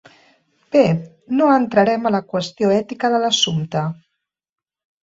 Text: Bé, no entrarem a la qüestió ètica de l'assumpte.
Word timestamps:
Bé, 0.75 0.81
no 1.41 1.51
entrarem 1.57 2.09
a 2.09 2.13
la 2.17 2.23
qüestió 2.33 2.73
ètica 2.81 3.15
de 3.19 3.21
l'assumpte. 3.27 3.89